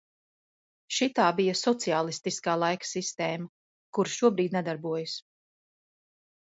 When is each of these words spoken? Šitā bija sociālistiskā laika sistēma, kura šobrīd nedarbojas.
Šitā 0.99 1.27
bija 1.39 1.53
sociālistiskā 1.59 2.57
laika 2.63 2.91
sistēma, 2.95 3.49
kura 3.99 4.17
šobrīd 4.19 4.59
nedarbojas. 4.61 5.19